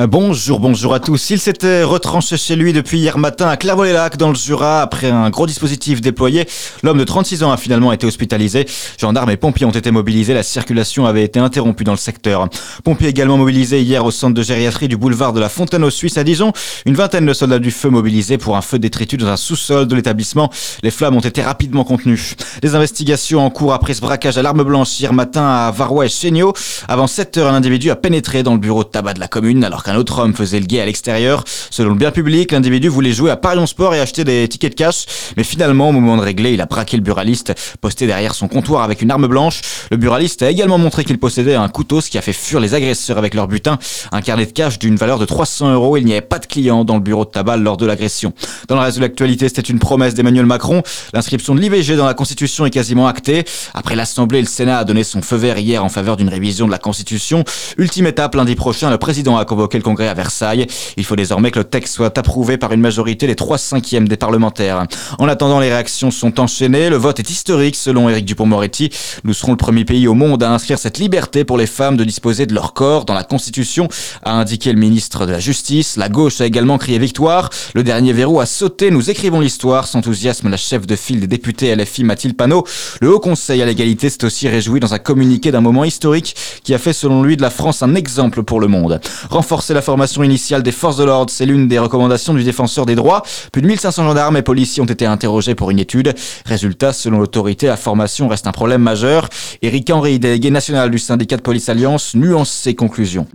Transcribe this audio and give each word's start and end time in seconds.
Euh, 0.00 0.06
bonjour, 0.06 0.60
bonjour 0.60 0.94
à 0.94 1.00
tous. 1.00 1.30
Il 1.30 1.40
s'était 1.40 1.82
retranché 1.82 2.36
chez 2.36 2.54
lui 2.54 2.72
depuis 2.72 2.98
hier 2.98 3.18
matin 3.18 3.48
à 3.48 3.56
Clairvaux-les-Lacs 3.56 4.16
dans 4.16 4.28
le 4.28 4.36
Jura 4.36 4.80
après 4.80 5.10
un 5.10 5.28
gros 5.28 5.44
dispositif 5.44 6.00
déployé. 6.00 6.46
L'homme 6.84 6.98
de 6.98 7.02
36 7.02 7.42
ans 7.42 7.50
a 7.50 7.56
finalement 7.56 7.90
été 7.90 8.06
hospitalisé. 8.06 8.64
Gendarmes 8.96 9.30
et 9.30 9.36
pompiers 9.36 9.66
ont 9.66 9.72
été 9.72 9.90
mobilisés. 9.90 10.34
La 10.34 10.44
circulation 10.44 11.04
avait 11.06 11.24
été 11.24 11.40
interrompue 11.40 11.82
dans 11.82 11.94
le 11.94 11.98
secteur. 11.98 12.48
Pompiers 12.84 13.08
également 13.08 13.38
mobilisés 13.38 13.82
hier 13.82 14.04
au 14.04 14.12
centre 14.12 14.34
de 14.34 14.42
gériatrie 14.42 14.86
du 14.86 14.96
boulevard 14.96 15.32
de 15.32 15.40
la 15.40 15.48
Fontaine 15.48 15.82
aux 15.82 15.90
Suisse 15.90 16.16
à 16.16 16.22
Dijon. 16.22 16.52
Une 16.86 16.94
vingtaine 16.94 17.26
de 17.26 17.32
soldats 17.32 17.58
du 17.58 17.72
feu 17.72 17.90
mobilisés 17.90 18.38
pour 18.38 18.56
un 18.56 18.62
feu 18.62 18.78
détritus 18.78 19.18
dans 19.18 19.26
un 19.26 19.36
sous-sol 19.36 19.88
de 19.88 19.96
l'établissement. 19.96 20.48
Les 20.84 20.92
flammes 20.92 21.16
ont 21.16 21.20
été 21.20 21.42
rapidement 21.42 21.82
contenues. 21.82 22.36
Les 22.62 22.76
investigations 22.76 23.44
en 23.44 23.50
cours 23.50 23.72
après 23.72 23.94
ce 23.94 24.00
braquage 24.00 24.38
à 24.38 24.42
l'arme 24.42 24.62
blanche 24.62 25.00
hier 25.00 25.12
matin 25.12 25.44
à 25.44 25.72
Varois 25.72 26.06
et. 26.06 26.52
Avant 26.86 27.08
7 27.08 27.36
heures, 27.38 27.52
un 27.52 27.56
individu 27.56 27.90
a 27.90 27.96
pénétré 27.96 28.44
dans 28.44 28.52
le 28.52 28.60
bureau 28.60 28.84
de 28.84 28.90
tabac 28.90 29.14
de 29.14 29.20
la 29.20 29.26
commune 29.26 29.64
alors 29.64 29.82
un 29.88 29.96
autre 29.96 30.18
homme 30.18 30.34
faisait 30.34 30.60
le 30.60 30.66
guet 30.66 30.80
à 30.80 30.86
l'extérieur. 30.86 31.44
Selon 31.70 31.90
le 31.90 31.96
bien 31.96 32.10
public, 32.10 32.52
l'individu 32.52 32.88
voulait 32.88 33.12
jouer 33.12 33.30
à 33.30 33.36
Parion 33.36 33.66
Sport 33.66 33.94
et 33.94 34.00
acheter 34.00 34.24
des 34.24 34.48
tickets 34.48 34.72
de 34.72 34.76
cash, 34.76 35.06
mais 35.36 35.44
finalement, 35.44 35.88
au 35.88 35.92
moment 35.92 36.16
de 36.16 36.22
régler, 36.22 36.52
il 36.52 36.60
a 36.60 36.66
braqué 36.66 36.96
le 36.96 37.02
buraliste, 37.02 37.54
posté 37.80 38.06
derrière 38.06 38.34
son 38.34 38.48
comptoir 38.48 38.82
avec 38.82 39.02
une 39.02 39.10
arme 39.10 39.26
blanche. 39.26 39.60
Le 39.90 39.96
buraliste 39.96 40.42
a 40.42 40.50
également 40.50 40.78
montré 40.78 41.04
qu'il 41.04 41.18
possédait 41.18 41.54
un 41.54 41.68
couteau, 41.68 42.00
ce 42.00 42.10
qui 42.10 42.18
a 42.18 42.22
fait 42.22 42.32
fuir 42.32 42.60
les 42.60 42.74
agresseurs 42.74 43.18
avec 43.18 43.34
leur 43.34 43.48
butin, 43.48 43.78
un 44.12 44.20
carnet 44.20 44.46
de 44.46 44.52
cash 44.52 44.78
d'une 44.78 44.96
valeur 44.96 45.18
de 45.18 45.24
300 45.24 45.72
euros. 45.72 45.96
Il 45.96 46.04
n'y 46.04 46.12
avait 46.12 46.20
pas 46.20 46.38
de 46.38 46.46
clients 46.46 46.84
dans 46.84 46.94
le 46.94 47.00
bureau 47.00 47.24
de 47.24 47.30
tabac 47.30 47.56
lors 47.56 47.76
de 47.76 47.86
l'agression. 47.86 48.32
Dans 48.68 48.74
le 48.74 48.82
reste 48.82 48.98
de 48.98 49.02
l'actualité, 49.02 49.48
c'était 49.48 49.62
une 49.62 49.78
promesse 49.78 50.14
d'Emmanuel 50.14 50.46
Macron. 50.46 50.82
L'inscription 51.14 51.54
de 51.54 51.60
l'IVG 51.60 51.96
dans 51.96 52.06
la 52.06 52.14
Constitution 52.14 52.66
est 52.66 52.70
quasiment 52.70 53.06
actée. 53.06 53.44
Après 53.74 53.96
l'Assemblée, 53.96 54.40
le 54.40 54.46
Sénat 54.46 54.78
a 54.78 54.84
donné 54.84 55.04
son 55.04 55.22
feu 55.22 55.36
vert 55.36 55.58
hier 55.58 55.84
en 55.84 55.88
faveur 55.88 56.16
d'une 56.16 56.28
révision 56.28 56.66
de 56.66 56.72
la 56.72 56.78
Constitution. 56.78 57.44
Ultime 57.78 58.06
étape, 58.06 58.34
lundi 58.34 58.54
prochain, 58.54 58.90
le 58.90 58.98
président 58.98 59.38
a 59.38 59.44
convoqué 59.44 59.77
le 59.78 59.84
Congrès 59.84 60.08
à 60.08 60.14
Versailles. 60.14 60.66
Il 60.96 61.04
faut 61.04 61.16
désormais 61.16 61.50
que 61.50 61.58
le 61.58 61.64
texte 61.64 61.94
soit 61.94 62.16
approuvé 62.18 62.58
par 62.58 62.72
une 62.72 62.80
majorité 62.80 63.26
des 63.26 63.36
3 63.36 63.58
cinquièmes 63.58 64.08
des 64.08 64.16
parlementaires. 64.16 64.86
En 65.18 65.28
attendant, 65.28 65.60
les 65.60 65.70
réactions 65.70 66.10
sont 66.10 66.40
enchaînées. 66.40 66.90
Le 66.90 66.96
vote 66.96 67.18
est 67.18 67.30
historique 67.30 67.76
selon 67.76 68.08
Éric 68.08 68.24
Dupont-Moretti. 68.24 68.90
Nous 69.24 69.34
serons 69.34 69.52
le 69.52 69.56
premier 69.56 69.84
pays 69.84 70.06
au 70.06 70.14
monde 70.14 70.42
à 70.42 70.50
inscrire 70.50 70.78
cette 70.78 70.98
liberté 70.98 71.44
pour 71.44 71.56
les 71.56 71.66
femmes 71.66 71.96
de 71.96 72.04
disposer 72.04 72.46
de 72.46 72.54
leur 72.54 72.74
corps 72.74 73.04
dans 73.04 73.14
la 73.14 73.24
Constitution, 73.24 73.88
a 74.22 74.32
indiqué 74.32 74.72
le 74.72 74.78
ministre 74.78 75.26
de 75.26 75.32
la 75.32 75.40
Justice. 75.40 75.96
La 75.96 76.08
gauche 76.08 76.40
a 76.40 76.46
également 76.46 76.78
crié 76.78 76.98
victoire. 76.98 77.50
Le 77.74 77.82
dernier 77.82 78.12
verrou 78.12 78.40
a 78.40 78.46
sauté. 78.46 78.90
Nous 78.90 79.10
écrivons 79.10 79.40
l'histoire. 79.40 79.86
S'enthousiasme 79.86 80.48
la 80.48 80.56
chef 80.56 80.86
de 80.86 80.96
file 80.96 81.20
des 81.20 81.26
députés 81.26 81.74
LFI 81.74 82.04
Mathilde 82.04 82.36
Panot. 82.36 82.64
Le 83.00 83.12
Haut 83.12 83.20
Conseil 83.20 83.62
à 83.62 83.66
l'égalité 83.66 84.10
s'est 84.10 84.24
aussi 84.24 84.48
réjoui 84.48 84.80
dans 84.80 84.94
un 84.94 84.98
communiqué 84.98 85.50
d'un 85.50 85.60
moment 85.60 85.84
historique 85.84 86.34
qui 86.62 86.74
a 86.74 86.78
fait 86.78 86.92
selon 86.92 87.22
lui 87.22 87.36
de 87.36 87.42
la 87.42 87.50
France 87.50 87.82
un 87.82 87.94
exemple 87.94 88.42
pour 88.42 88.60
le 88.60 88.66
monde. 88.66 89.00
Renforcer 89.30 89.67
la 89.74 89.82
formation 89.82 90.22
initiale 90.22 90.62
des 90.62 90.72
forces 90.72 90.96
de 90.96 91.04
l'ordre. 91.04 91.30
C'est 91.30 91.46
l'une 91.46 91.68
des 91.68 91.78
recommandations 91.78 92.34
du 92.34 92.44
défenseur 92.44 92.86
des 92.86 92.94
droits. 92.94 93.22
Plus 93.52 93.62
de 93.62 93.66
1500 93.66 94.04
gendarmes 94.04 94.36
et 94.36 94.42
policiers 94.42 94.82
ont 94.82 94.86
été 94.86 95.06
interrogés 95.06 95.54
pour 95.54 95.70
une 95.70 95.78
étude. 95.78 96.14
Résultat, 96.46 96.92
selon 96.92 97.18
l'autorité, 97.18 97.66
la 97.66 97.76
formation 97.76 98.28
reste 98.28 98.46
un 98.46 98.52
problème 98.52 98.82
majeur. 98.82 99.28
Éric 99.62 99.90
Henry, 99.90 100.18
délégué 100.18 100.50
national 100.50 100.90
du 100.90 100.98
syndicat 100.98 101.36
de 101.36 101.42
police 101.42 101.68
Alliance, 101.68 102.14
nuance 102.14 102.50
ses 102.50 102.74
conclusions. 102.74 103.26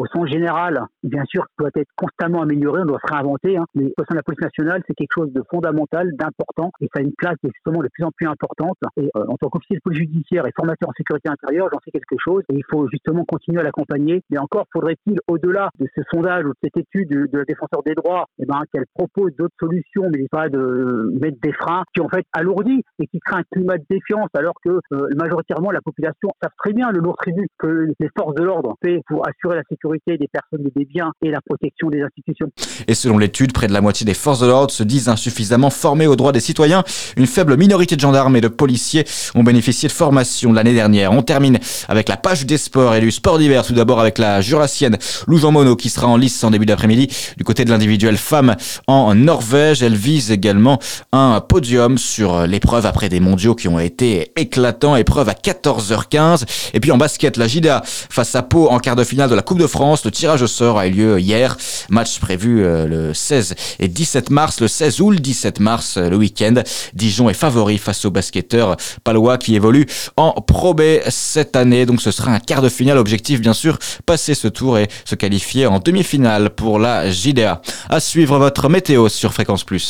Au 0.00 0.06
sens 0.06 0.28
général, 0.28 0.80
bien 1.02 1.24
sûr, 1.26 1.44
doit 1.58 1.68
être 1.76 1.90
constamment 1.94 2.40
amélioré, 2.40 2.80
on 2.80 2.86
doit 2.86 3.00
se 3.06 3.12
réinventer, 3.12 3.58
hein. 3.58 3.66
mais 3.74 3.92
au 3.98 4.04
sein 4.04 4.12
de 4.12 4.16
la 4.16 4.22
police 4.22 4.40
nationale, 4.40 4.82
c'est 4.86 4.94
quelque 4.94 5.12
chose 5.14 5.30
de 5.32 5.42
fondamental, 5.50 6.10
d'important, 6.16 6.70
et 6.80 6.88
ça 6.94 7.00
a 7.00 7.02
une 7.02 7.12
place 7.18 7.36
justement 7.44 7.82
de 7.82 7.88
plus 7.92 8.04
en 8.04 8.10
plus 8.10 8.26
importante. 8.26 8.78
Et 8.96 9.10
euh, 9.14 9.24
en 9.28 9.36
tant 9.36 9.50
qu'officier 9.50 9.76
de 9.76 9.82
police 9.84 10.00
judiciaire 10.00 10.46
et 10.46 10.52
formateur 10.56 10.88
en 10.88 10.92
sécurité 10.96 11.28
intérieure, 11.28 11.68
j'en 11.70 11.80
sais 11.84 11.90
quelque 11.90 12.16
chose, 12.18 12.42
et 12.48 12.54
il 12.54 12.64
faut 12.70 12.88
justement 12.88 13.24
continuer 13.24 13.60
à 13.60 13.62
l'accompagner. 13.62 14.22
Mais 14.30 14.38
encore, 14.38 14.64
faudrait-il, 14.72 15.18
au-delà 15.28 15.68
de 15.78 15.86
ce 15.94 16.00
sondage 16.10 16.46
ou 16.46 16.50
de 16.50 16.58
cette 16.62 16.78
étude 16.78 17.10
de, 17.10 17.38
la 17.38 17.44
défenseur 17.44 17.82
des 17.84 17.94
droits, 17.94 18.24
eh 18.38 18.46
ben, 18.46 18.62
qu'elle 18.72 18.86
propose 18.94 19.32
d'autres 19.36 19.54
solutions, 19.60 20.10
mais 20.14 20.26
pas 20.30 20.48
de 20.48 21.12
mettre 21.20 21.38
des 21.42 21.52
freins 21.52 21.84
qui 21.94 22.00
en 22.00 22.08
fait 22.08 22.24
alourdit 22.32 22.82
et 22.98 23.06
qui 23.06 23.20
créent 23.20 23.40
un 23.40 23.44
climat 23.52 23.76
de 23.76 23.84
défiance, 23.90 24.28
alors 24.32 24.54
que 24.64 24.70
euh, 24.92 25.08
majoritairement 25.18 25.70
la 25.70 25.82
population 25.82 26.30
savent 26.42 26.52
très 26.58 26.72
bien 26.72 26.90
le 26.90 27.00
lourd 27.00 27.16
tribut 27.16 27.48
que 27.58 27.88
les 27.98 28.08
forces 28.16 28.34
de 28.34 28.44
l'ordre 28.44 28.76
fait 28.82 29.02
pour 29.06 29.26
assurer 29.28 29.56
la 29.56 29.62
sécurité 29.68 29.89
des 30.06 30.28
personnes 30.28 30.66
et 30.66 30.78
des 30.78 30.84
biens 30.84 31.12
et 31.22 31.30
la 31.30 31.40
protection 31.40 31.88
des 31.88 32.02
institutions. 32.02 32.50
Et 32.86 32.94
selon 32.94 33.18
l'étude, 33.18 33.52
près 33.52 33.66
de 33.66 33.72
la 33.72 33.80
moitié 33.80 34.04
des 34.04 34.14
forces 34.14 34.40
de 34.40 34.46
l'ordre 34.46 34.70
se 34.70 34.82
disent 34.82 35.08
insuffisamment 35.08 35.70
formées 35.70 36.06
aux 36.06 36.16
droits 36.16 36.32
des 36.32 36.40
citoyens. 36.40 36.84
Une 37.16 37.26
faible 37.26 37.56
minorité 37.56 37.96
de 37.96 38.00
gendarmes 38.00 38.36
et 38.36 38.40
de 38.40 38.48
policiers 38.48 39.04
ont 39.34 39.42
bénéficié 39.42 39.88
de 39.88 39.92
formation 39.92 40.52
l'année 40.52 40.74
dernière. 40.74 41.12
On 41.12 41.22
termine 41.22 41.58
avec 41.88 42.08
la 42.08 42.16
page 42.16 42.46
des 42.46 42.58
sports 42.58 42.94
et 42.94 43.00
du 43.00 43.10
sport 43.10 43.38
d'hiver. 43.38 43.64
Tout 43.66 43.72
d'abord 43.72 44.00
avec 44.00 44.18
la 44.18 44.40
jurassienne 44.40 44.96
Lou 45.26 45.38
Jean 45.38 45.52
Monod 45.52 45.78
qui 45.78 45.88
sera 45.88 46.06
en 46.06 46.16
lice 46.16 46.42
en 46.44 46.50
début 46.50 46.66
d'après-midi. 46.66 47.08
Du 47.36 47.44
côté 47.44 47.64
de 47.64 47.70
l'individuel 47.70 48.16
femme 48.16 48.56
en 48.86 49.14
Norvège, 49.14 49.82
elle 49.82 49.94
vise 49.94 50.30
également 50.30 50.78
un 51.12 51.40
podium 51.40 51.98
sur 51.98 52.46
l'épreuve 52.46 52.86
après 52.86 53.08
des 53.08 53.20
mondiaux 53.20 53.54
qui 53.54 53.68
ont 53.68 53.80
été 53.80 54.32
éclatants. 54.36 54.96
Épreuve 54.96 55.28
à 55.28 55.32
14h15. 55.34 56.44
Et 56.74 56.80
puis 56.80 56.92
en 56.92 56.98
basket, 56.98 57.36
la 57.36 57.48
JDA 57.48 57.82
face 57.84 58.34
à 58.34 58.42
Pau 58.42 58.68
en 58.68 58.78
quart 58.78 58.96
de 58.96 59.04
finale 59.04 59.30
de 59.30 59.34
la 59.34 59.42
Coupe 59.42 59.58
de 59.58 59.66
France 59.66 59.79
le 59.80 60.10
tirage 60.10 60.42
au 60.42 60.46
sort 60.46 60.78
a 60.78 60.86
eu 60.86 60.90
lieu 60.90 61.20
hier. 61.20 61.56
Match 61.88 62.18
prévu 62.20 62.62
euh, 62.62 62.86
le 62.86 63.14
16 63.14 63.54
et 63.78 63.88
17 63.88 64.28
mars, 64.28 64.60
le 64.60 64.68
16 64.68 65.00
ou 65.00 65.10
le 65.10 65.18
17 65.18 65.58
mars, 65.58 65.96
euh, 65.96 66.10
le 66.10 66.16
week-end. 66.16 66.54
Dijon 66.92 67.30
est 67.30 67.34
favori 67.34 67.78
face 67.78 68.04
aux 68.04 68.10
basketteurs 68.10 68.76
palois 69.04 69.38
qui 69.38 69.54
évoluent 69.54 69.86
en 70.16 70.32
Pro 70.32 70.74
B 70.74 70.82
cette 71.08 71.56
année. 71.56 71.86
Donc 71.86 72.02
ce 72.02 72.10
sera 72.10 72.30
un 72.30 72.40
quart 72.40 72.60
de 72.60 72.68
finale. 72.68 72.98
Objectif, 72.98 73.40
bien 73.40 73.54
sûr, 73.54 73.78
passer 74.04 74.34
ce 74.34 74.48
tour 74.48 74.76
et 74.76 74.88
se 75.06 75.14
qualifier 75.14 75.66
en 75.66 75.78
demi-finale 75.78 76.50
pour 76.50 76.78
la 76.78 77.10
JDA. 77.10 77.62
À 77.88 78.00
suivre 78.00 78.38
votre 78.38 78.68
météo 78.68 79.08
sur 79.08 79.32
Fréquence 79.32 79.64
Plus. 79.64 79.80